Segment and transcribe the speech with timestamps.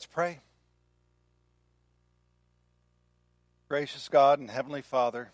[0.00, 0.38] Let's pray.
[3.68, 5.30] Gracious God and Heavenly Father,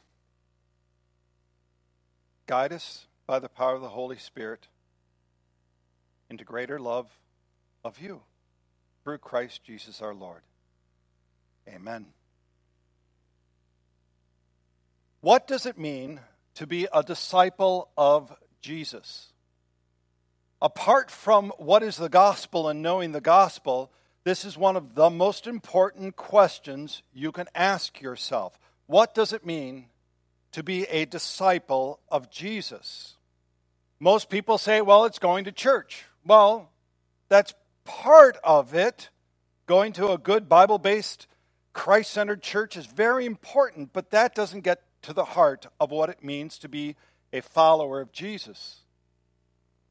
[2.48, 4.66] guide us by the power of the Holy Spirit
[6.29, 7.06] into greater love
[7.84, 8.23] of you
[9.05, 10.42] through Christ Jesus our Lord.
[11.69, 12.06] Amen.
[15.20, 16.19] What does it mean
[16.55, 19.33] to be a disciple of Jesus?
[20.60, 23.92] Apart from what is the gospel and knowing the gospel,
[24.27, 28.59] this is one of the most important questions you can ask yourself.
[28.87, 29.87] What does it mean
[30.51, 33.15] to be a disciple of Jesus?
[34.01, 36.07] Most people say, well, it's going to church.
[36.25, 36.73] Well,
[37.29, 37.55] that's
[37.85, 39.11] part of it.
[39.66, 41.29] Going to a good Bible based,
[41.73, 46.11] Christ centered church is very important, but that doesn't get to the heart of what
[46.11, 46.97] it means to be
[47.33, 48.80] a follower of Jesus.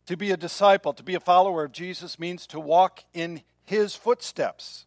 [0.08, 3.96] To be a disciple, to be a follower of Jesus means to walk in his
[3.96, 4.86] footsteps,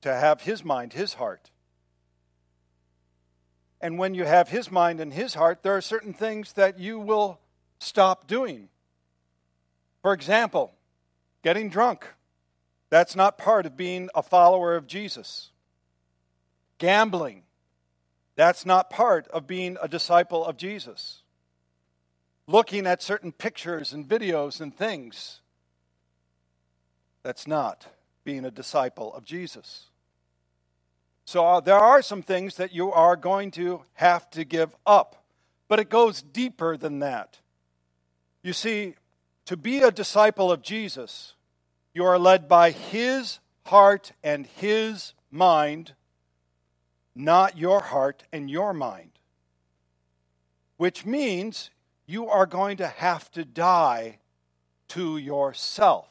[0.00, 1.50] to have his mind, his heart.
[3.80, 6.98] And when you have his mind and his heart, there are certain things that you
[6.98, 7.38] will
[7.78, 8.68] stop doing.
[10.02, 10.74] For example,
[11.42, 12.06] getting drunk.
[12.90, 15.50] That's not part of being a follower of Jesus.
[16.78, 17.42] Gambling.
[18.34, 21.22] That's not part of being a disciple of Jesus.
[22.46, 25.40] Looking at certain pictures and videos and things
[27.28, 27.88] that's not
[28.24, 29.90] being a disciple of Jesus.
[31.26, 35.26] So uh, there are some things that you are going to have to give up,
[35.68, 37.40] but it goes deeper than that.
[38.42, 38.94] You see,
[39.44, 41.34] to be a disciple of Jesus,
[41.92, 45.92] you are led by his heart and his mind,
[47.14, 49.10] not your heart and your mind.
[50.78, 51.68] Which means
[52.06, 54.16] you are going to have to die
[54.88, 56.07] to yourself.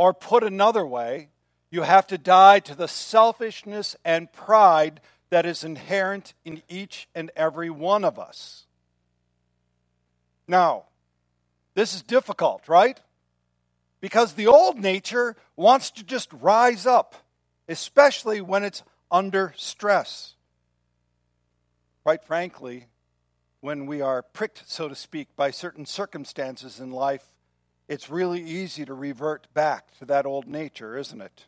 [0.00, 1.28] Or put another way,
[1.70, 7.30] you have to die to the selfishness and pride that is inherent in each and
[7.36, 8.64] every one of us.
[10.48, 10.84] Now,
[11.74, 12.98] this is difficult, right?
[14.00, 17.14] Because the old nature wants to just rise up,
[17.68, 20.32] especially when it's under stress.
[22.04, 22.86] Quite frankly,
[23.60, 27.26] when we are pricked, so to speak, by certain circumstances in life,
[27.90, 31.46] it's really easy to revert back to that old nature, isn't it?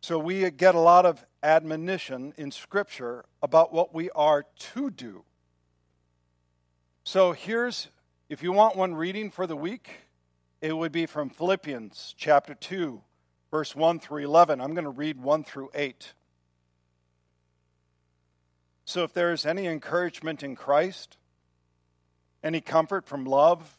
[0.00, 5.22] So we get a lot of admonition in Scripture about what we are to do.
[7.04, 7.86] So here's,
[8.28, 9.90] if you want one reading for the week,
[10.60, 13.00] it would be from Philippians chapter 2,
[13.52, 14.60] verse 1 through 11.
[14.60, 16.14] I'm going to read 1 through 8.
[18.84, 21.16] So if there is any encouragement in Christ,
[22.42, 23.78] any comfort from love,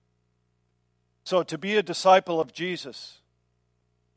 [1.23, 3.19] So, to be a disciple of Jesus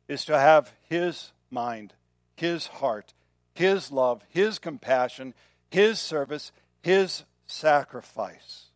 [0.09, 1.95] is to have his mind,
[2.37, 3.13] his heart,
[3.55, 5.35] his love, his compassion,
[5.71, 6.53] his service,
[6.83, 8.67] his sacrifice.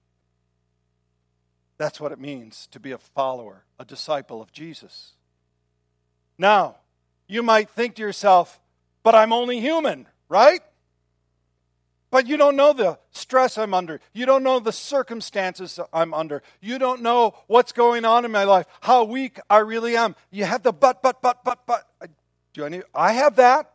[1.78, 5.12] That's what it means to be a follower, a disciple of Jesus.
[6.36, 6.76] Now,
[7.28, 8.60] you might think to yourself,
[9.02, 10.60] but I'm only human, right?
[12.10, 14.00] But you don't know the stress I'm under.
[14.14, 16.42] You don't know the circumstances I'm under.
[16.60, 20.16] You don't know what's going on in my life, how weak I really am.
[20.30, 21.84] You have the but, but, but, but, but.
[22.54, 23.72] Do any, I have that.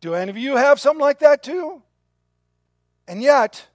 [0.00, 1.82] Do any of you have something like that too?
[3.08, 3.66] And yet,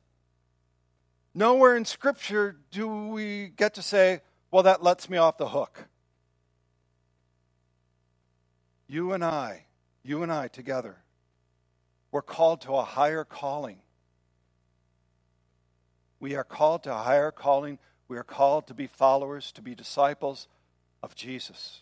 [1.34, 4.22] nowhere in Scripture do we get to say,
[4.52, 5.88] well, that lets me off the hook.
[8.88, 9.66] You and I,
[10.04, 10.98] you and I together
[12.12, 13.78] we're called to a higher calling.
[16.20, 17.80] We are called to a higher calling.
[18.08, 20.48] We are called to be followers, to be disciples
[21.04, 21.82] of Jesus.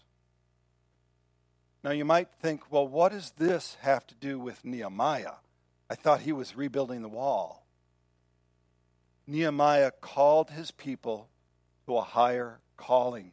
[1.84, 5.36] Now, you might think, well, what does this have to do with Nehemiah?
[5.90, 7.66] I thought he was rebuilding the wall.
[9.26, 11.30] Nehemiah called his people
[11.86, 13.32] to a higher calling,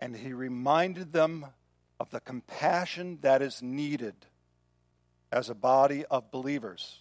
[0.00, 1.46] and he reminded them
[2.00, 4.14] of the compassion that is needed
[5.32, 7.00] as a body of believers.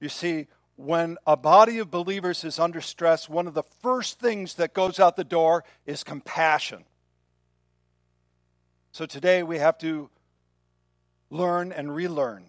[0.00, 0.46] You see,
[0.76, 5.00] when a body of believers is under stress, one of the first things that goes
[5.00, 6.84] out the door is compassion.
[8.92, 10.10] So today we have to
[11.30, 12.44] learn and relearn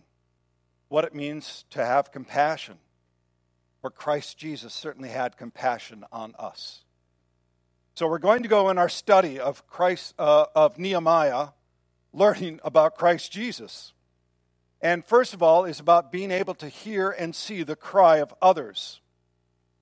[0.89, 2.75] what it means to have compassion.
[3.81, 6.83] For Christ Jesus certainly had compassion on us.
[7.95, 11.50] So we're going to go in our study of Christ uh, of Nehemiah,
[12.13, 13.94] learning about Christ Jesus.
[14.81, 18.33] And first of all, is about being able to hear and see the cry of
[18.41, 19.01] others.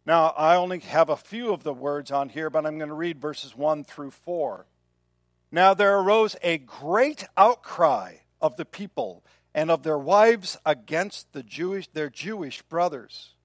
[0.05, 2.95] Now, I only have a few of the words on here, but I'm going to
[2.95, 4.65] read verses 1 through 4.
[5.51, 11.43] Now there arose a great outcry of the people and of their wives against the
[11.43, 13.35] Jewish, their Jewish brothers.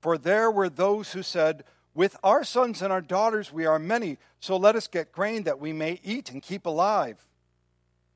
[0.00, 1.62] For there were those who said,
[1.94, 5.60] With our sons and our daughters we are many, so let us get grain that
[5.60, 7.24] we may eat and keep alive.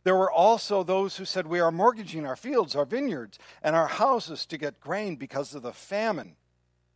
[0.04, 3.87] There were also those who said, We are mortgaging our fields, our vineyards, and our
[3.87, 6.37] houses to get grain because of the famine.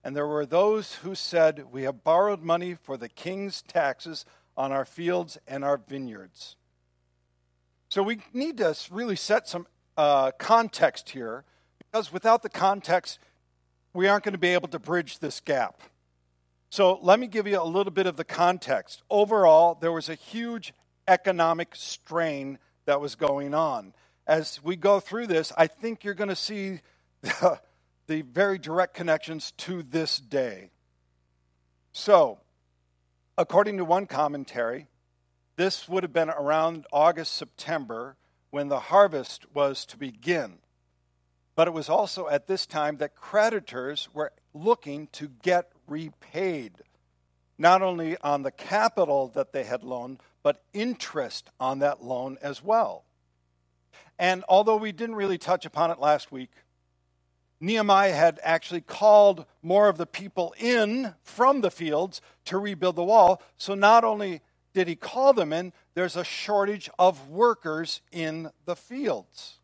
[0.02, 4.24] And there were those who said, We have borrowed money for the king's taxes
[4.56, 6.56] on our fields and our vineyards.
[7.88, 9.66] So we need to really set some
[9.96, 11.44] uh, context here,
[11.78, 13.18] because without the context,
[13.94, 15.80] we aren't going to be able to bridge this gap.
[16.68, 19.02] So let me give you a little bit of the context.
[19.08, 20.74] Overall, there was a huge
[21.06, 23.92] economic strain that was going on.
[24.26, 26.80] As we go through this, I think you're going to see
[27.22, 27.60] the,
[28.06, 30.70] the very direct connections to this day.
[31.92, 32.38] So,
[33.38, 34.88] according to one commentary,
[35.56, 38.16] this would have been around August, September
[38.50, 40.58] when the harvest was to begin.
[41.54, 46.82] But it was also at this time that creditors were looking to get repaid,
[47.56, 52.62] not only on the capital that they had loaned, but interest on that loan as
[52.62, 53.02] well.
[54.16, 56.52] And although we didn't really touch upon it last week,
[57.58, 63.02] Nehemiah had actually called more of the people in from the fields to rebuild the
[63.02, 63.42] wall.
[63.56, 64.40] So not only
[64.72, 69.58] did he call them in, there's a shortage of workers in the fields.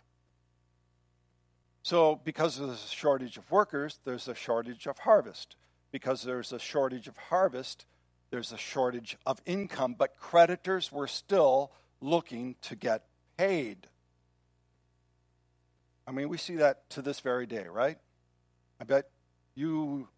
[1.84, 5.54] So, because there's a shortage of workers, there's a shortage of harvest.
[5.92, 7.86] Because there's a shortage of harvest,
[8.32, 11.70] there's a shortage of income, but creditors were still
[12.00, 13.04] looking to get
[13.36, 13.86] paid.
[16.06, 17.98] I mean, we see that to this very day, right?
[18.80, 19.10] I bet
[19.54, 20.08] you,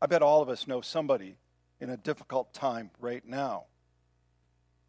[0.00, 1.36] I bet all of us know somebody
[1.78, 3.64] in a difficult time right now.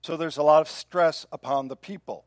[0.01, 2.25] So there's a lot of stress upon the people.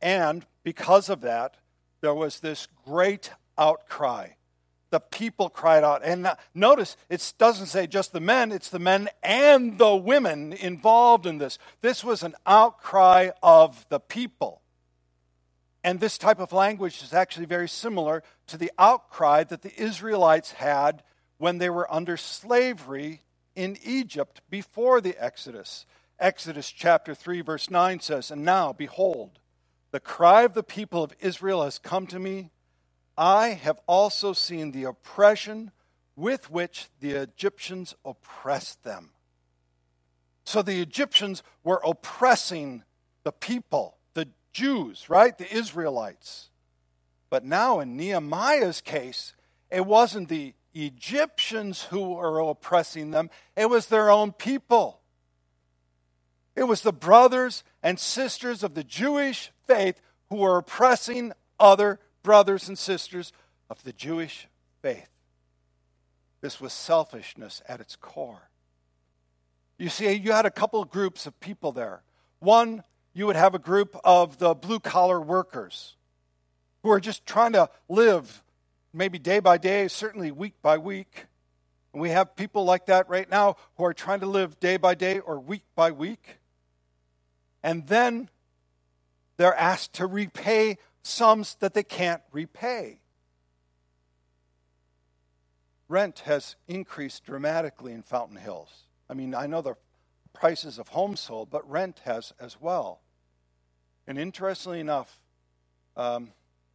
[0.00, 1.56] And because of that,
[2.00, 4.28] there was this great outcry
[4.92, 6.02] the people cried out.
[6.04, 11.24] And notice, it doesn't say just the men, it's the men and the women involved
[11.26, 11.58] in this.
[11.80, 14.60] This was an outcry of the people.
[15.82, 20.52] And this type of language is actually very similar to the outcry that the Israelites
[20.52, 21.02] had
[21.38, 23.22] when they were under slavery
[23.56, 25.86] in Egypt before the Exodus.
[26.20, 29.38] Exodus chapter 3, verse 9 says, And now, behold,
[29.90, 32.50] the cry of the people of Israel has come to me
[33.16, 35.70] I have also seen the oppression
[36.16, 39.10] with which the Egyptians oppressed them.
[40.44, 42.84] So the Egyptians were oppressing
[43.22, 45.36] the people, the Jews, right?
[45.36, 46.50] The Israelites.
[47.30, 49.34] But now in Nehemiah's case,
[49.70, 55.00] it wasn't the Egyptians who were oppressing them, it was their own people.
[56.54, 62.68] It was the brothers and sisters of the Jewish faith who were oppressing other brothers
[62.68, 63.32] and sisters
[63.68, 64.48] of the Jewish
[64.80, 65.08] faith.
[66.40, 68.50] This was selfishness at its core.
[69.78, 72.02] You see, you had a couple of groups of people there.
[72.40, 72.82] One,
[73.14, 75.96] you would have a group of the blue collar workers
[76.82, 78.42] who are just trying to live
[78.92, 81.26] maybe day by day, certainly week by week.
[81.92, 84.94] And we have people like that right now who are trying to live day by
[84.94, 86.38] day or week by week.
[87.62, 88.28] And then
[89.36, 92.98] they're asked to repay sums that they can't repay.
[95.88, 98.84] Rent has increased dramatically in Fountain Hills.
[99.10, 99.74] I mean, I know the
[100.32, 103.00] prices of homes sold, but rent has as well.
[104.06, 105.18] And interestingly enough,
[105.96, 106.32] um,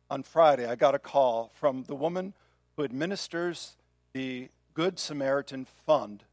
[0.09, 2.33] on Friday, I got a call from the woman
[2.75, 3.75] who administers
[4.13, 6.23] the Good Samaritan Fund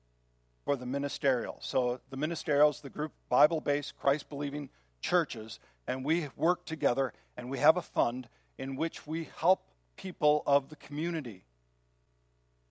[0.64, 1.58] for the ministerial.
[1.60, 4.68] So the ministerial is the group Bible based, Christ believing
[5.00, 9.62] churches and we work together and we have a fund in which we help
[9.96, 11.44] people of the community.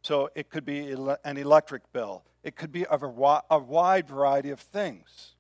[0.01, 5.35] So it could be an electric bill, it could be a, wide variety of things.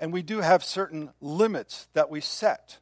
[0.00, 2.78] And we do have certain limits that we set.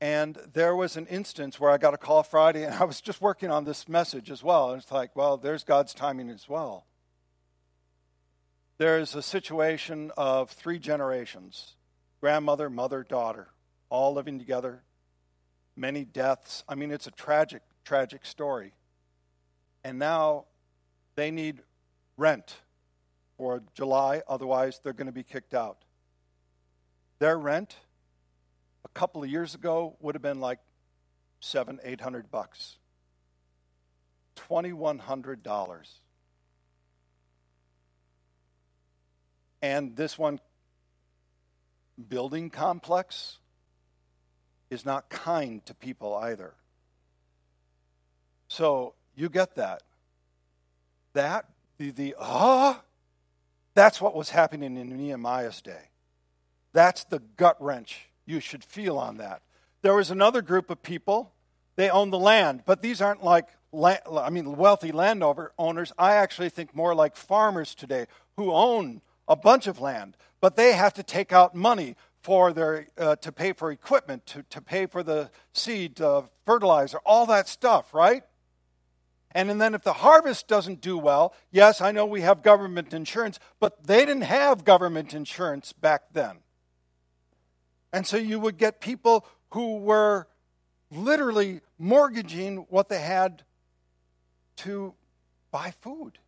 [0.00, 3.20] And there was an instance where I got a call Friday, and I was just
[3.20, 4.70] working on this message as well.
[4.70, 6.86] And it's like, well, there's God's timing as well.
[8.78, 11.74] There's a situation of three generations
[12.24, 13.48] grandmother, mother, daughter,
[13.90, 14.82] all living together,
[15.76, 16.64] many deaths.
[16.66, 18.72] I mean, it's a tragic, tragic story.
[19.84, 20.46] And now
[21.16, 21.60] they need
[22.16, 22.54] rent
[23.36, 25.84] for July, otherwise, they're going to be kicked out.
[27.18, 27.76] Their rent
[28.86, 30.60] a couple of years ago would have been like
[31.40, 32.78] seven, eight hundred bucks.
[34.34, 36.00] Twenty-one hundred dollars.
[39.60, 40.40] And this one
[42.08, 43.38] building complex
[44.70, 46.54] is not kind to people either.
[48.48, 49.82] So you get that.
[51.12, 51.46] That,
[51.78, 52.82] the, the ah,
[53.74, 55.90] that's what was happening in Nehemiah's day.
[56.72, 59.42] That's the gut wrench you should feel on that.
[59.82, 61.32] There was another group of people,
[61.76, 65.92] they own the land, but these aren't like, I mean, wealthy landowners.
[65.98, 70.72] I actually think more like farmers today who own a bunch of land, but they
[70.72, 74.86] have to take out money for their uh, to pay for equipment, to, to pay
[74.86, 78.22] for the seed, uh, fertilizer, all that stuff, right?
[79.32, 82.94] And, and then if the harvest doesn't do well, yes, I know we have government
[82.94, 86.38] insurance, but they didn't have government insurance back then.
[87.92, 90.28] And so you would get people who were
[90.90, 93.42] literally mortgaging what they had
[94.56, 94.94] to
[95.50, 96.18] buy food.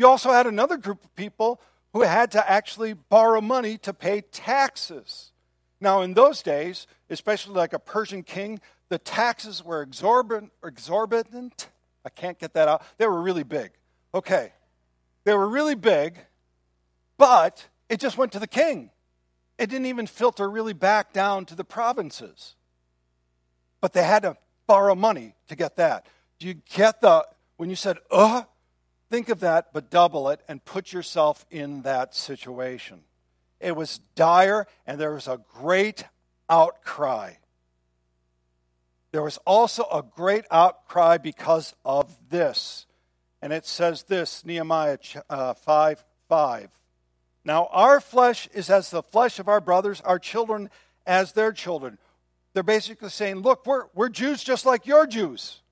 [0.00, 1.60] You also had another group of people
[1.92, 5.32] who had to actually borrow money to pay taxes.
[5.78, 11.68] Now, in those days, especially like a Persian king, the taxes were exorbitant.
[12.02, 12.82] I can't get that out.
[12.96, 13.72] They were really big.
[14.14, 14.54] Okay.
[15.24, 16.16] They were really big,
[17.18, 18.88] but it just went to the king.
[19.58, 22.54] It didn't even filter really back down to the provinces.
[23.82, 26.06] But they had to borrow money to get that.
[26.38, 27.26] Do you get the,
[27.58, 28.44] when you said, uh,
[29.10, 33.00] Think of that, but double it and put yourself in that situation.
[33.58, 36.04] It was dire, and there was a great
[36.48, 37.34] outcry.
[39.12, 42.86] There was also a great outcry because of this.
[43.42, 44.98] And it says this Nehemiah
[45.28, 46.70] uh, 5 5.
[47.44, 50.70] Now, our flesh is as the flesh of our brothers, our children
[51.04, 51.98] as their children.
[52.52, 55.62] They're basically saying, Look, we're, we're Jews just like your Jews.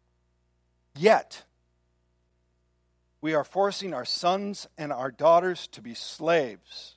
[0.96, 1.44] Yet,
[3.20, 6.94] we are forcing our sons and our daughters to be slaves.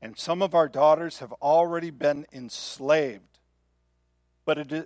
[0.00, 3.38] And some of our daughters have already been enslaved.
[4.44, 4.84] But it is,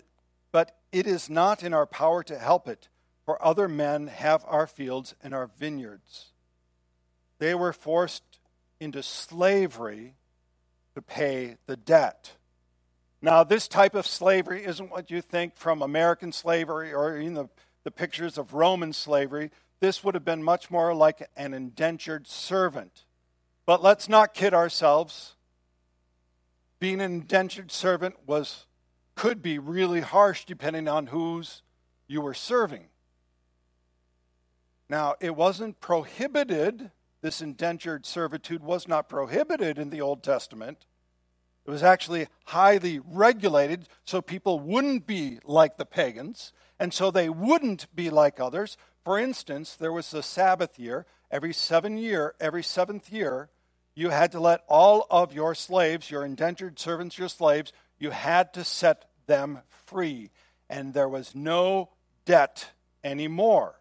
[0.52, 2.88] but it is not in our power to help it,
[3.24, 6.32] for other men have our fields and our vineyards.
[7.38, 8.22] They were forced
[8.80, 10.14] into slavery
[10.94, 12.32] to pay the debt.
[13.20, 17.48] Now, this type of slavery isn't what you think from American slavery or even the,
[17.84, 23.04] the pictures of Roman slavery this would have been much more like an indentured servant.
[23.66, 25.36] But let's not kid ourselves.
[26.80, 28.66] Being an indentured servant was
[29.14, 31.62] could be really harsh depending on whose
[32.06, 32.86] you were serving.
[34.88, 40.86] Now, it wasn't prohibited, this indentured servitude was not prohibited in the Old Testament.
[41.66, 47.28] It was actually highly regulated so people wouldn't be like the pagans, and so they
[47.28, 51.06] wouldn't be like others, for instance, there was the Sabbath year.
[51.30, 53.50] Every seven year, every seventh year,
[53.94, 58.54] you had to let all of your slaves, your indentured servants, your slaves, you had
[58.54, 60.30] to set them free.
[60.70, 61.90] And there was no
[62.24, 62.70] debt
[63.02, 63.74] anymore.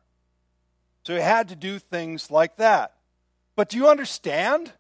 [1.04, 2.94] So you had to do things like that.
[3.56, 4.74] But do you understand?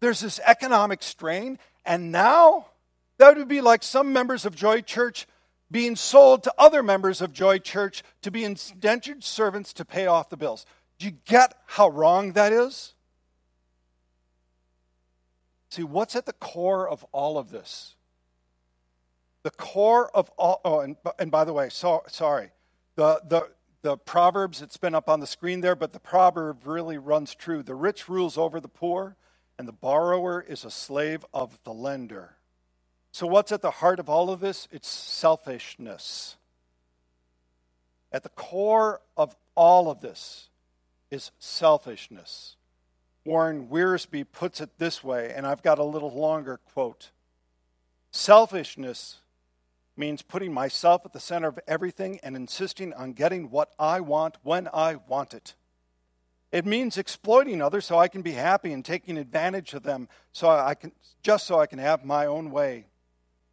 [0.00, 2.66] There's this economic strain, and now
[3.18, 5.26] that would be like some members of Joy Church
[5.70, 10.30] being sold to other members of Joy Church to be indentured servants to pay off
[10.30, 10.64] the bills.
[10.98, 12.94] Do you get how wrong that is?
[15.70, 17.94] See, what's at the core of all of this?
[19.42, 22.50] The core of all, oh, and, and by the way, so, sorry.
[22.96, 23.50] The, the,
[23.82, 27.62] the Proverbs, it's been up on the screen there, but the proverb really runs true.
[27.62, 29.16] The rich rules over the poor,
[29.58, 32.37] and the borrower is a slave of the lender.
[33.18, 34.68] So, what's at the heart of all of this?
[34.70, 36.36] It's selfishness.
[38.12, 40.50] At the core of all of this
[41.10, 42.54] is selfishness.
[43.24, 47.10] Warren Wiersbe puts it this way, and I've got a little longer quote
[48.12, 49.16] Selfishness
[49.96, 54.36] means putting myself at the center of everything and insisting on getting what I want
[54.44, 55.56] when I want it.
[56.52, 60.48] It means exploiting others so I can be happy and taking advantage of them so
[60.48, 60.92] I can
[61.24, 62.86] just so I can have my own way.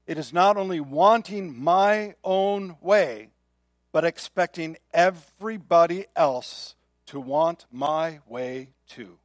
[0.08, 3.30] It is not only wanting my own way,
[3.92, 6.76] but expecting everybody else
[7.08, 9.18] to want my way too.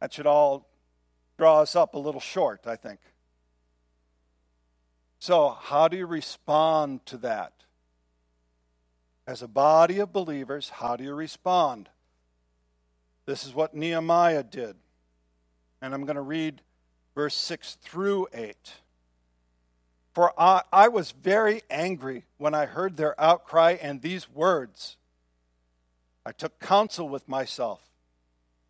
[0.00, 0.68] That should all
[1.38, 3.00] draw us up a little short, I think.
[5.18, 7.52] So, how do you respond to that?
[9.26, 11.88] As a body of believers, how do you respond?
[13.26, 14.76] This is what Nehemiah did.
[15.82, 16.62] And I'm going to read
[17.16, 18.54] verse 6 through 8.
[20.12, 24.98] For I, I, was very angry when I heard their outcry and these words.
[26.24, 27.80] I took counsel with myself,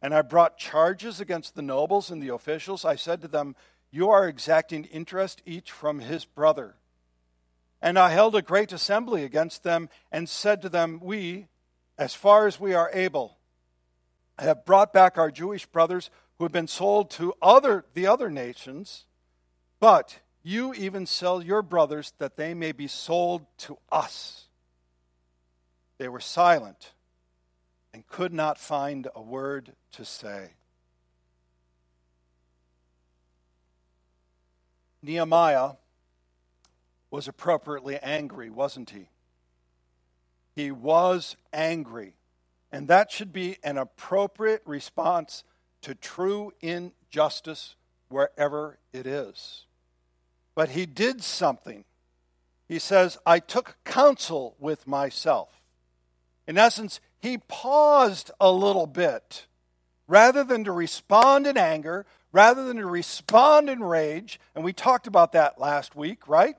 [0.01, 2.85] and I brought charges against the nobles and the officials.
[2.85, 3.57] I said to them,
[3.91, 6.77] You are exacting interest each from his brother.
[7.83, 11.49] And I held a great assembly against them and said to them, We,
[11.99, 13.39] as far as we are able,
[14.39, 19.07] have brought back our Jewish brothers who have been sold to other, the other nations,
[19.81, 24.49] but you even sell your brothers that they may be sold to us.
[25.99, 26.93] They were silent
[27.93, 30.51] and could not find a word to say.
[35.03, 35.73] Nehemiah
[37.11, 39.09] was appropriately angry, wasn't he?
[40.55, 42.15] He was angry.
[42.73, 45.45] And that should be an appropriate response
[45.83, 47.77] to true injustice
[48.09, 49.67] wherever it is.
[50.55, 51.85] But he did something.
[52.69, 55.61] He says, I took counsel with myself.
[56.47, 59.47] In essence, he paused a little bit.
[60.09, 65.07] Rather than to respond in anger, rather than to respond in rage, and we talked
[65.07, 66.57] about that last week, right?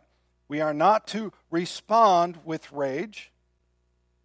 [0.50, 3.32] We are not to respond with rage.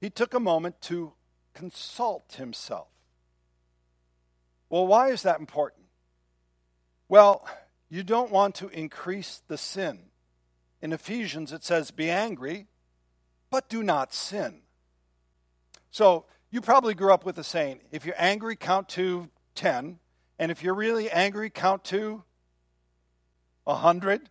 [0.00, 1.12] He took a moment to
[1.54, 2.88] consult himself.
[4.72, 5.84] Well, why is that important?
[7.06, 7.46] Well,
[7.90, 9.98] you don't want to increase the sin.
[10.80, 12.68] In Ephesians, it says, Be angry,
[13.50, 14.62] but do not sin.
[15.90, 19.98] So, you probably grew up with the saying if you're angry, count to 10.
[20.38, 22.24] And if you're really angry, count to
[23.64, 24.30] 100.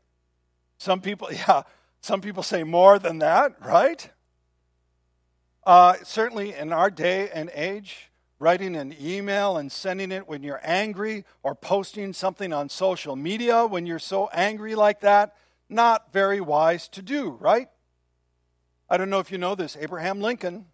[0.80, 1.62] Some people, yeah,
[2.02, 4.10] some people say more than that, right?
[5.64, 8.11] Uh, certainly in our day and age,
[8.42, 13.68] writing an email and sending it when you're angry or posting something on social media
[13.68, 15.36] when you're so angry like that,
[15.70, 17.70] not very wise to do, right?
[18.90, 19.78] I don't know if you know this.
[19.80, 20.66] Abraham Lincoln,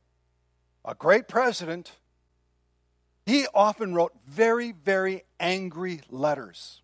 [0.85, 1.91] a great president,
[3.25, 6.81] he often wrote very, very angry letters.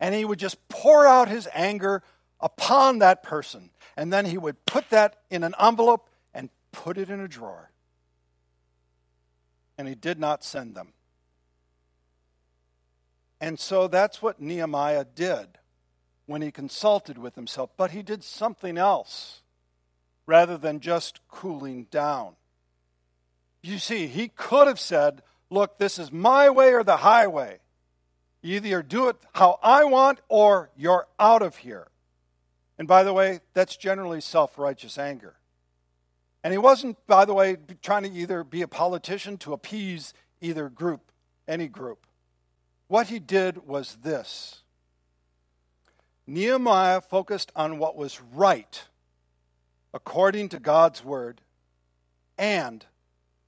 [0.00, 2.02] And he would just pour out his anger
[2.40, 3.70] upon that person.
[3.96, 7.70] And then he would put that in an envelope and put it in a drawer
[9.76, 10.92] and he did not send them.
[13.40, 15.58] And so that's what Nehemiah did
[16.26, 17.70] when he consulted with himself.
[17.76, 19.42] But he did something else
[20.26, 22.36] rather than just cooling down.
[23.62, 27.58] You see, he could have said, Look, this is my way or the highway.
[28.42, 31.88] You either do it how I want or you're out of here.
[32.78, 35.36] And by the way, that's generally self righteous anger.
[36.44, 40.68] And he wasn't, by the way, trying to either be a politician to appease either
[40.68, 41.10] group,
[41.48, 42.06] any group.
[42.86, 44.62] What he did was this
[46.26, 48.84] Nehemiah focused on what was right
[49.94, 51.40] according to God's word
[52.36, 52.84] and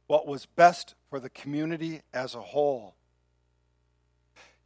[0.07, 2.95] what was best for the community as a whole.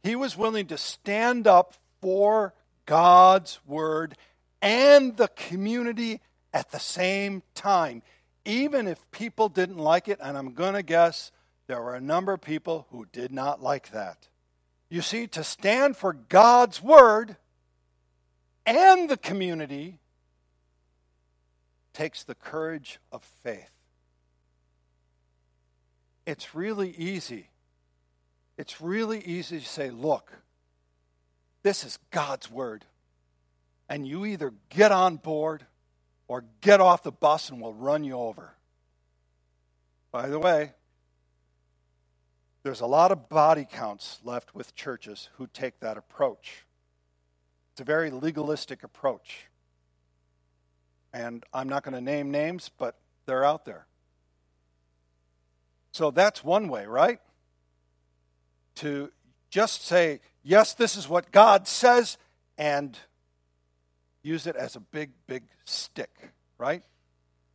[0.03, 2.53] He was willing to stand up for
[2.85, 4.15] God's word
[4.61, 6.21] and the community
[6.53, 8.03] at the same time
[8.45, 11.31] even if people didn't like it, and I'm going to guess
[11.67, 14.27] there were a number of people who did not like that.
[14.89, 17.37] You see, to stand for God's word
[18.65, 19.99] and the community
[21.93, 23.71] takes the courage of faith.
[26.25, 27.49] It's really easy.
[28.57, 30.31] It's really easy to say, look,
[31.63, 32.85] this is God's word.
[33.89, 35.65] And you either get on board
[36.31, 38.53] or get off the bus and we'll run you over.
[40.13, 40.71] By the way,
[42.63, 46.65] there's a lot of body counts left with churches who take that approach.
[47.73, 49.47] It's a very legalistic approach.
[51.11, 53.85] And I'm not going to name names, but they're out there.
[55.91, 57.19] So that's one way, right?
[58.75, 59.11] To
[59.49, 62.17] just say, yes, this is what God says,
[62.57, 62.97] and
[64.23, 66.83] use it as a big, big stick, right?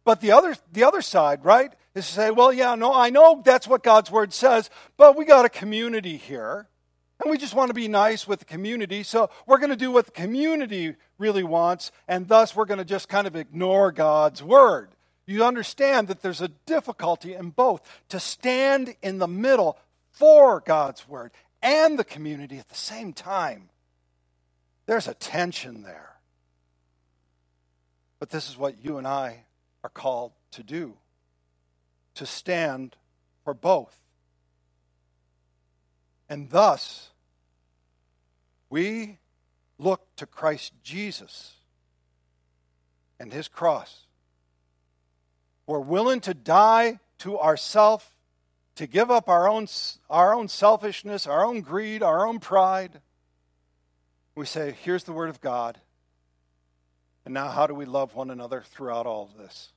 [0.05, 3.43] But the other, the other side, right, is to say, well, yeah, no, I know
[3.45, 6.69] that's what God's word says, but we got a community here,
[7.21, 9.91] and we just want to be nice with the community, so we're going to do
[9.91, 14.43] what the community really wants, and thus we're going to just kind of ignore God's
[14.43, 14.91] word.
[15.27, 19.77] You understand that there's a difficulty in both to stand in the middle
[20.13, 23.71] for God's word and the community at the same time.
[24.87, 26.16] There's a tension there.
[28.19, 29.45] But this is what you and I
[29.85, 30.97] are called to do
[32.15, 32.97] to stand
[33.45, 33.97] for both.
[36.29, 37.11] And thus,
[38.71, 39.19] we
[39.79, 41.55] look to Christ Jesus
[43.21, 44.07] and his cross.
[45.67, 48.17] We're willing to die to ourself,
[48.77, 49.67] to give up our own,
[50.09, 53.01] our own selfishness, our own greed, our own pride.
[54.35, 55.79] We say, here's the word of God.
[57.27, 59.73] And now, how do we love one another throughout all of this?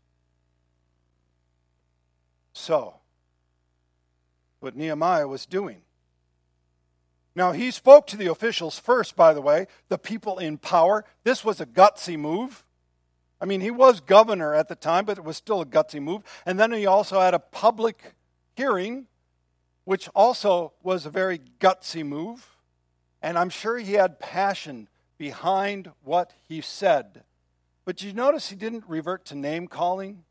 [2.54, 2.94] So,
[4.60, 5.82] what Nehemiah was doing.
[7.34, 11.04] Now, he spoke to the officials first, by the way, the people in power.
[11.24, 12.64] This was a gutsy move.
[13.42, 16.22] I mean, he was governor at the time, but it was still a gutsy move.
[16.46, 18.14] And then he also had a public
[18.56, 19.08] hearing,
[19.86, 22.48] which also was a very gutsy move.
[23.24, 27.24] And I'm sure he had passion behind what he said.
[27.90, 30.24] But you notice he didn't revert to name calling?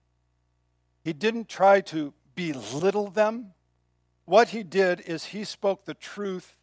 [1.03, 3.53] He didn't try to belittle them.
[4.27, 6.57] What he did is he spoke the truth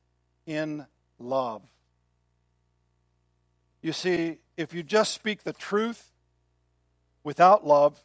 [0.45, 0.85] in
[1.19, 1.63] love.
[3.81, 6.13] You see, if you just speak the truth
[7.25, 8.01] without love,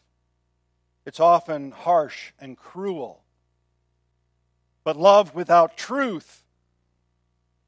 [1.06, 3.22] it's often harsh and cruel.
[4.82, 6.42] But love without truth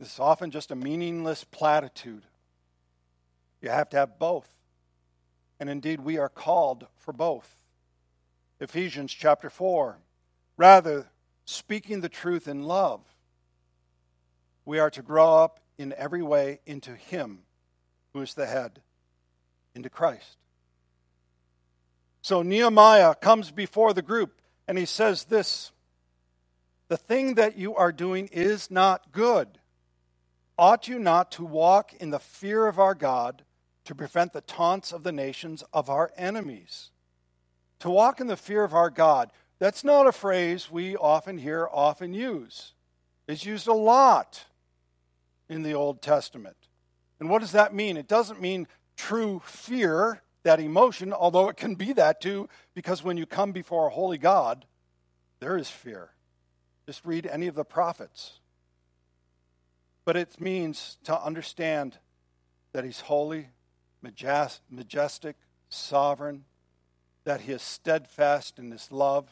[0.00, 2.24] is often just a meaningless platitude.
[3.61, 4.48] You have to have both.
[5.62, 7.57] And indeed, we are called for both.
[8.59, 9.96] Ephesians chapter 4.
[10.57, 11.07] Rather,
[11.44, 13.01] speaking the truth in love,
[14.64, 17.44] we are to grow up in every way into Him
[18.12, 18.83] who is the head,
[19.72, 20.37] into Christ.
[22.22, 25.70] So Nehemiah comes before the group and he says this
[26.88, 29.61] The thing that you are doing is not good.
[30.59, 33.44] Ought you not to walk in the fear of our God?
[33.85, 36.90] To prevent the taunts of the nations of our enemies.
[37.81, 41.68] To walk in the fear of our God, that's not a phrase we often hear,
[41.71, 42.73] often use.
[43.27, 44.47] It's used a lot
[45.49, 46.57] in the Old Testament.
[47.21, 47.97] And what does that mean?
[47.97, 48.66] It doesn't mean
[48.97, 53.87] true fear, that emotion, although it can be that too, because when you come before
[53.87, 54.64] a holy God,
[55.40, 56.11] there is fear.
[56.87, 58.40] Just read any of the prophets.
[60.05, 61.99] But it means to understand
[62.73, 63.49] that He's holy,
[64.02, 65.36] majestic,
[65.68, 66.44] sovereign,
[67.24, 69.28] that he is steadfast in his love.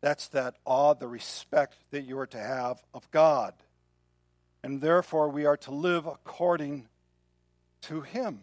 [0.00, 3.54] That's that awe, the respect that you are to have of God.
[4.62, 6.88] And therefore, we are to live according
[7.82, 8.40] to him.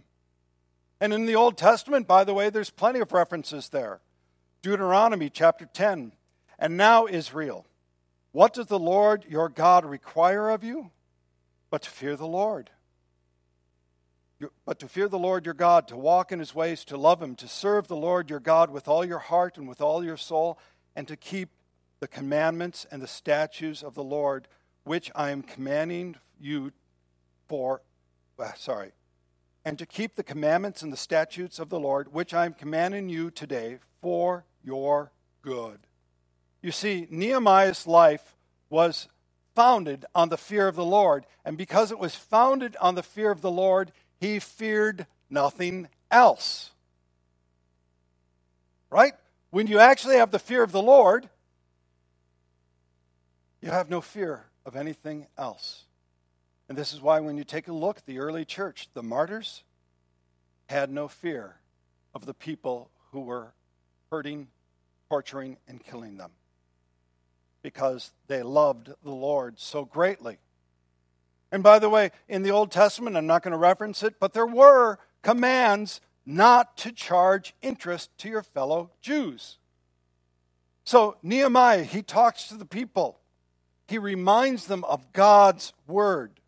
[1.01, 4.01] And in the Old Testament, by the way, there's plenty of references there.
[4.61, 6.11] Deuteronomy chapter 10.
[6.57, 7.65] And now, Israel,
[8.31, 10.91] what does the Lord your God require of you?
[11.69, 12.69] But to fear the Lord
[14.65, 17.36] but to fear the Lord your God, to walk in his ways, to love him,
[17.36, 20.58] to serve the Lord your God with all your heart and with all your soul,
[20.95, 21.49] and to keep
[21.99, 24.47] the commandments and the statutes of the Lord,
[24.84, 26.71] which I am commanding you
[27.47, 27.82] for,
[28.39, 28.91] uh, sorry,
[29.65, 33.10] and to keep the commandments and the statutes of the Lord, which I am commanding
[33.10, 35.80] you today for your good.
[36.62, 38.36] You see, Nehemiah's life
[38.69, 39.08] was
[39.56, 43.32] founded on the fear of the Lord, and because it was founded on the fear
[43.32, 46.71] of the Lord, he feared nothing else.
[48.89, 49.13] Right?
[49.51, 51.29] When you actually have the fear of the Lord,
[53.62, 55.86] you have no fear of anything else.
[56.67, 59.63] And this is why, when you take a look at the early church, the martyrs
[60.67, 61.55] had no fear
[62.13, 63.53] of the people who were
[64.12, 64.47] hurting,
[65.10, 66.32] torturing, and killing them
[67.62, 70.38] because they loved the Lord so greatly.
[71.51, 74.33] And by the way, in the Old Testament, I'm not going to reference it, but
[74.33, 79.57] there were commands not to charge interest to your fellow Jews.
[80.83, 83.19] So Nehemiah, he talks to the people.
[83.88, 86.39] He reminds them of God's word,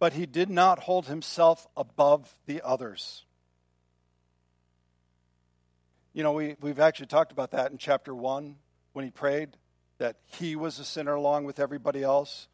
[0.00, 3.24] but he did not hold himself above the others.
[6.12, 8.56] You know, we, we've actually talked about that in chapter 1
[8.92, 9.56] when he prayed
[9.98, 12.48] that he was a sinner along with everybody else.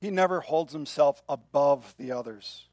[0.00, 2.66] He never holds himself above the others.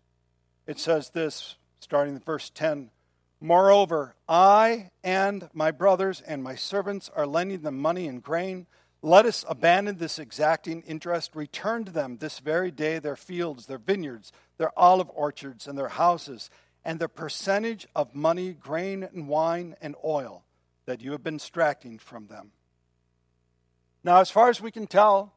[0.65, 2.91] It says this, starting in verse 10
[3.39, 8.65] Moreover, I and my brothers and my servants are lending them money and grain.
[9.03, 13.77] Let us abandon this exacting interest, return to them this very day their fields, their
[13.77, 16.49] vineyards, their olive orchards, and their houses,
[16.83, 20.43] and the percentage of money, grain, and wine, and oil
[20.87, 22.53] that you have been extracting from them.
[24.03, 25.33] Now, as far as we can tell,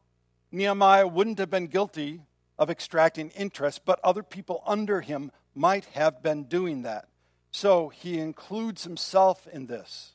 [0.52, 2.20] Nehemiah wouldn't have been guilty
[2.58, 7.08] of extracting interest, but other people under him might have been doing that.
[7.50, 10.12] So he includes himself in this.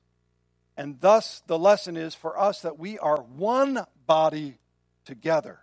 [0.77, 4.59] And thus, the lesson is for us that we are one body
[5.05, 5.59] together,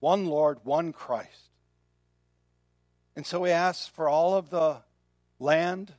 [0.00, 1.50] one Lord, one Christ.
[3.16, 4.82] And so he asks for all of the
[5.38, 5.92] land,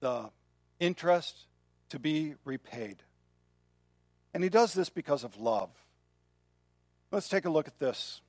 [0.00, 0.30] the
[0.80, 1.46] interest
[1.90, 3.02] to be repaid.
[4.32, 5.70] And he does this because of love.
[7.10, 8.20] Let's take a look at this.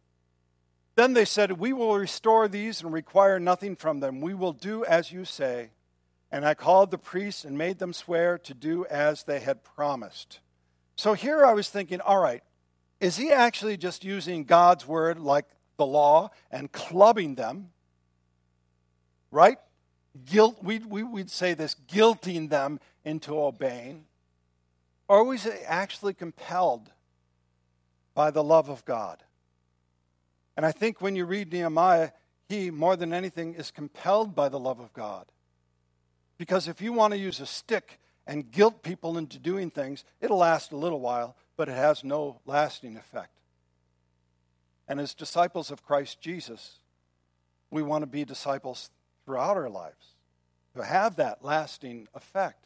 [0.96, 4.22] Then they said, We will restore these and require nothing from them.
[4.22, 5.72] We will do as you say.
[6.32, 10.40] And I called the priests and made them swear to do as they had promised.
[10.96, 12.44] So here I was thinking, all right,
[13.00, 15.46] is he actually just using God's word like
[15.78, 17.70] the law and clubbing them?
[19.32, 19.58] Right?
[20.26, 24.06] Guilt, we, we, we'd say this, guilting them into obeying.
[25.08, 26.92] Or was he actually compelled
[28.14, 29.24] by the love of God?
[30.58, 32.12] And I think when you read Nehemiah,
[32.48, 35.26] he, more than anything, is compelled by the love of God.
[36.38, 40.38] Because if you want to use a stick and guilt people into doing things, it'll
[40.38, 43.40] last a little while, but it has no lasting effect.
[44.88, 46.80] And as disciples of Christ Jesus,
[47.70, 48.90] we want to be disciples
[49.26, 50.16] throughout our lives
[50.76, 52.66] to have that lasting effect.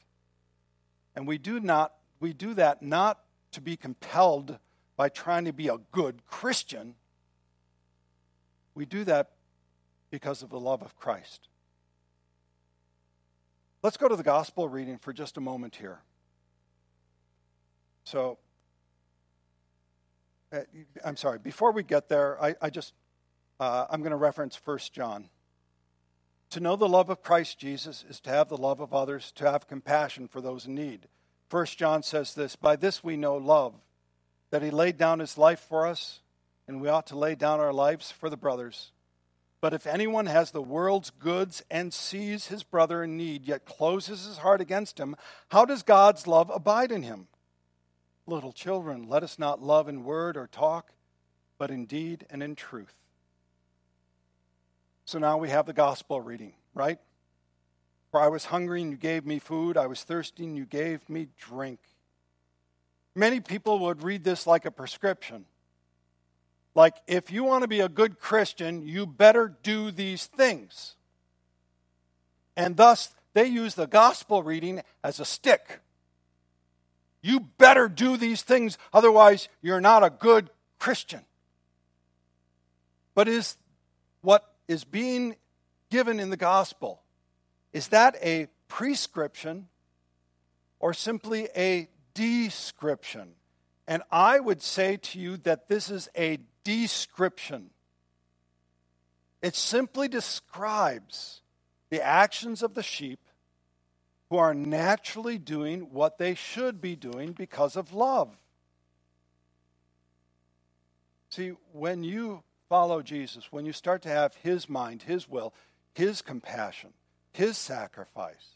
[1.16, 3.20] And we do not we do that not
[3.52, 4.58] to be compelled
[5.04, 6.96] by trying to be a good Christian,
[8.74, 9.32] we do that
[10.12, 11.50] because of the love of Christ.
[13.82, 16.00] Let's go to the gospel reading for just a moment here.
[18.06, 18.38] So,
[20.54, 20.62] uh,
[21.04, 22.94] I'm sorry, before we get there, I, I just,
[23.60, 25.28] uh, I'm going to reference 1 John.
[26.52, 29.52] To know the love of Christ Jesus is to have the love of others, to
[29.52, 31.10] have compassion for those in need.
[31.50, 33.74] 1 John says this By this we know love,
[34.54, 36.20] that he laid down his life for us
[36.68, 38.92] and we ought to lay down our lives for the brothers.
[39.62, 44.28] But if anyone has the world's goods and sees his brother in need, yet closes
[44.28, 45.16] his heart against him,
[45.50, 47.30] how does God's love abide in him?
[48.28, 50.92] Little children, let us not love in word or talk,
[51.58, 52.94] but in deed and in truth.
[55.06, 57.00] So now we have the gospel reading, right?
[58.12, 61.10] For I was hungry and you gave me food, I was thirsty and you gave
[61.10, 61.80] me drink.
[63.16, 65.46] Many people would read this like a prescription.
[66.76, 70.96] Like, if you want to be a good Christian, you better do these things.
[72.58, 75.80] And thus, they use the gospel reading as a stick.
[77.22, 80.50] You better do these things, otherwise, you're not a good
[80.80, 81.22] Christian.
[83.16, 83.58] But is
[84.22, 85.36] what is being
[85.90, 87.02] given in the gospel,
[87.72, 89.68] is that a prescription
[90.80, 93.34] or simply a description?
[93.88, 97.70] And I would say to you that this is a description.
[99.42, 101.42] It simply describes
[101.90, 103.20] the actions of the sheep
[104.30, 108.30] who are naturally doing what they should be doing because of love.
[111.30, 115.54] See, when you follow Jesus, when you start to have His mind, His will,
[115.94, 116.94] His compassion,
[117.32, 118.56] His sacrifice,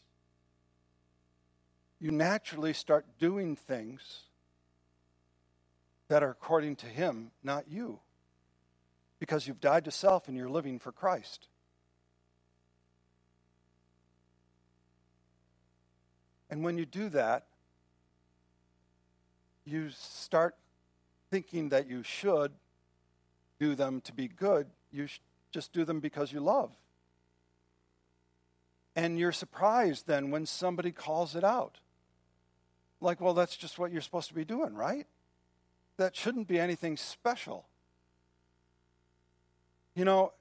[2.00, 4.22] you naturally start doing things
[6.08, 8.00] that are according to Him, not you.
[9.18, 11.48] Because you've died to self and you're living for Christ.
[16.50, 17.46] And when you do that,
[19.64, 20.56] you start
[21.30, 22.52] thinking that you should
[23.58, 24.66] do them to be good.
[24.90, 25.08] You
[25.50, 26.70] just do them because you love.
[28.96, 31.78] And you're surprised then when somebody calls it out.
[33.00, 35.06] Like, well, that's just what you're supposed to be doing, right?
[35.98, 37.66] that shouldn't be anything special.
[39.94, 40.32] You know,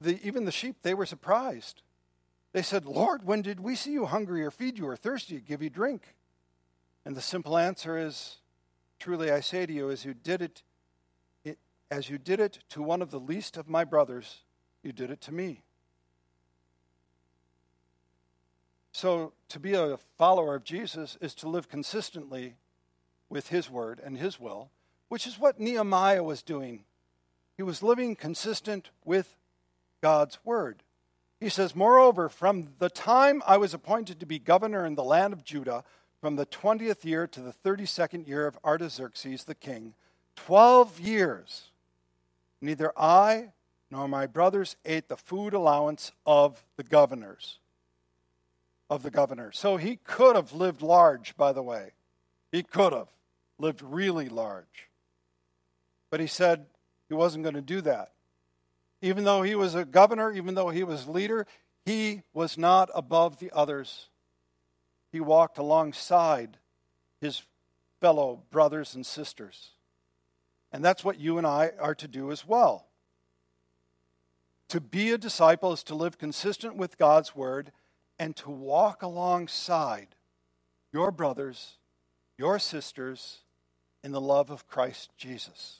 [0.00, 1.82] the, even the sheep, they were surprised.
[2.52, 5.62] They said, Lord, when did we see you hungry or feed you or thirsty, give
[5.62, 6.14] you drink?
[7.04, 8.36] And the simple answer is,
[8.98, 10.62] truly I say to you, as you did it,
[11.44, 11.58] it
[11.90, 14.42] as you did it to one of the least of my brothers,
[14.82, 15.64] you did it to me.
[18.94, 22.54] So, to be a follower of Jesus is to live consistently
[23.28, 24.70] with his word and his will,
[25.08, 26.84] which is what Nehemiah was doing.
[27.56, 29.34] He was living consistent with
[30.00, 30.84] God's word.
[31.40, 35.32] He says, Moreover, from the time I was appointed to be governor in the land
[35.32, 35.82] of Judah,
[36.20, 39.94] from the 20th year to the 32nd year of Artaxerxes the king,
[40.36, 41.70] 12 years,
[42.60, 43.50] neither I
[43.90, 47.58] nor my brothers ate the food allowance of the governors.
[48.90, 49.50] Of the governor.
[49.52, 51.92] So he could have lived large, by the way.
[52.52, 53.08] He could have
[53.58, 54.88] lived really large.
[56.10, 56.66] But he said
[57.08, 58.12] he wasn't going to do that.
[59.00, 61.46] Even though he was a governor, even though he was leader,
[61.84, 64.08] he was not above the others.
[65.10, 66.58] He walked alongside
[67.20, 67.42] his
[68.00, 69.70] fellow brothers and sisters.
[70.72, 72.86] And that's what you and I are to do as well.
[74.68, 77.70] To be a disciple is to live consistent with God's word
[78.18, 80.08] and to walk alongside
[80.92, 81.78] your brothers,
[82.38, 83.40] your sisters,
[84.02, 85.78] in the love of Christ Jesus.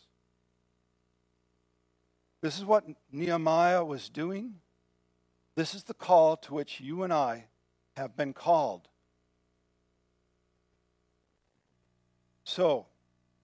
[2.41, 4.55] This is what Nehemiah was doing.
[5.57, 7.47] This is the call to which you and I
[7.97, 8.89] have been called.
[12.45, 12.87] So,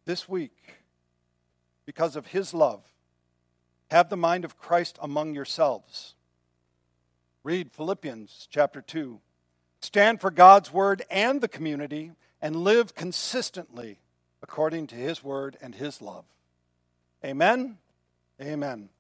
[0.04, 0.74] this week,
[1.86, 2.82] because of his love,
[3.90, 6.14] have the mind of Christ among yourselves.
[7.42, 9.18] Read Philippians chapter 2.
[9.80, 13.98] Stand for God's word and the community and live consistently
[14.42, 16.24] according to his word and his love.
[17.24, 17.78] Amen.
[18.40, 18.90] Amen.